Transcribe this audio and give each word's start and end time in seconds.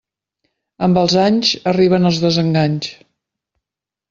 Amb 0.87 0.99
els 1.01 1.15
anys 1.25 1.51
arriben 1.73 2.11
els 2.13 2.19
desenganys. 2.27 2.91